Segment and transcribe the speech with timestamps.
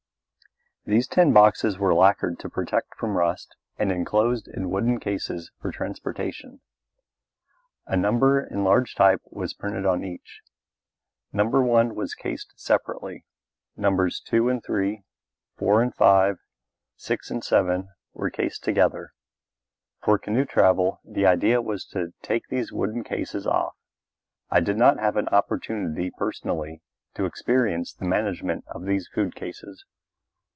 [0.83, 5.71] These tin boxes were lacquered to protect from rust and enclosed in wooden cases for
[5.71, 6.59] transportation.
[7.85, 10.41] A number in large type was printed on each.
[11.31, 11.45] No.
[11.45, 13.25] 1 was cased separately;
[13.77, 14.19] Nos.
[14.21, 15.03] 2 and 3,
[15.55, 16.39] 4 and 5,
[16.95, 19.13] 6 and 7 were cased together.
[20.01, 23.75] For canoe travel the idea was to take these wooden cases off.
[24.49, 26.81] I did not have an opportunity personally
[27.13, 29.85] to experience the management of these food cases.